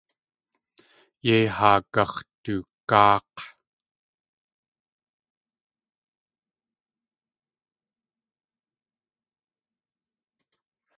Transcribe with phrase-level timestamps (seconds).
[1.25, 3.39] Yei haa gax̲dugáak̲.